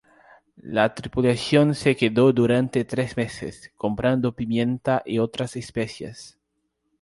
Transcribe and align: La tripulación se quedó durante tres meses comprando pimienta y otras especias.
La 0.63 0.89
tripulación 0.95 1.75
se 1.75 1.95
quedó 1.95 2.33
durante 2.33 2.83
tres 2.85 3.15
meses 3.15 3.71
comprando 3.77 4.35
pimienta 4.35 5.03
y 5.05 5.19
otras 5.19 5.55
especias. 5.57 6.39